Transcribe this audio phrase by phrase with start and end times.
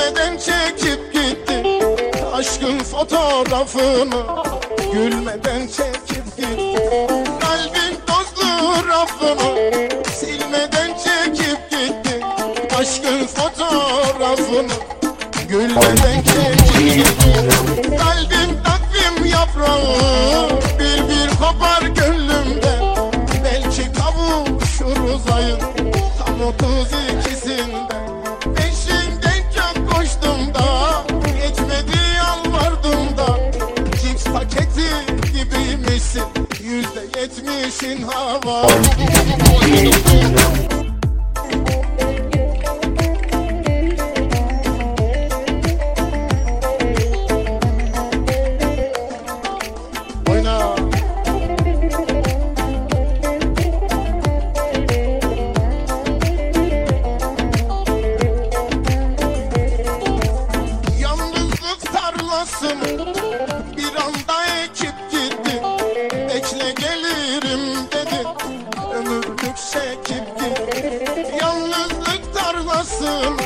[0.00, 1.62] Silmeden çekip gitti
[2.34, 4.44] Aşkın fotoğrafını.
[4.92, 6.76] Gülmeden çekip gitti
[7.40, 9.90] Kalbin tozlu rafını.
[10.14, 12.20] Silmeden çekip gitti
[12.78, 14.72] Aşkın fotoğrafını.
[15.48, 17.48] Gülmeden çekip gitti
[17.98, 20.50] Kalbin takvim yaprağı.
[20.78, 22.84] Bir bir kopar gönlümden
[23.44, 25.60] Belki kavuşuruz ayın.
[26.18, 26.99] Tam otuz
[36.00, 36.22] gibiymişsin
[36.64, 38.66] Yüzde yetmişin hava.
[61.00, 63.14] Yalnızlık tarlasını
[63.76, 64.19] bir anda
[72.70, 73.38] Tarlasını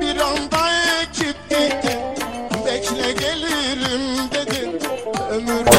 [0.00, 0.70] bir anda
[1.02, 1.98] ekip gitti.
[2.66, 4.70] Bekle gelirim dedi.
[5.30, 5.70] Ömürlük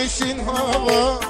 [0.00, 1.20] Yetmişin hava